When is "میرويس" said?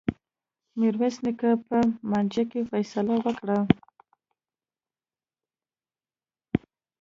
0.79-1.15